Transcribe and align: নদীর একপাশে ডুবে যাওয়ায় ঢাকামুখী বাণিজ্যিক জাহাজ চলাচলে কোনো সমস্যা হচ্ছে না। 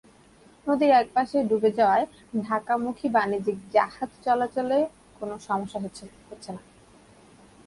নদীর 0.67 0.91
একপাশে 1.01 1.37
ডুবে 1.49 1.69
যাওয়ায় 1.77 2.05
ঢাকামুখী 2.41 3.07
বাণিজ্যিক 3.15 3.57
জাহাজ 3.73 4.09
চলাচলে 4.25 4.79
কোনো 5.19 5.35
সমস্যা 5.47 5.79
হচ্ছে 6.29 6.51
না। 6.55 6.61